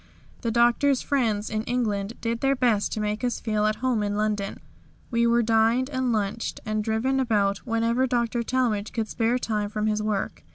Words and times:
The 0.41 0.49
Doctor's 0.49 1.03
friends 1.03 1.51
in 1.51 1.61
England 1.65 2.13
did 2.21 2.39
their 2.41 2.55
best 2.55 2.91
to 2.93 2.99
make 2.99 3.23
us 3.23 3.39
feel 3.39 3.67
at 3.67 3.75
home 3.85 4.01
in 4.01 4.17
London. 4.17 4.59
We 5.11 5.27
were 5.27 5.43
dined 5.43 5.91
and 5.91 6.11
lunched, 6.11 6.59
and 6.65 6.83
driven 6.83 7.19
about 7.19 7.59
whenever 7.67 8.07
Dr. 8.07 8.41
Talmage 8.41 8.93
could 8.93 9.07
spare 9.07 9.37
time 9.37 9.69
from 9.69 9.85
his 9.85 10.01
work. 10.01 10.43